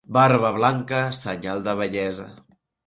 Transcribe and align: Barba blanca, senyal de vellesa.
Barba 0.17 0.49
blanca, 0.55 1.03
senyal 1.21 1.65
de 1.69 1.79
vellesa. 1.85 2.31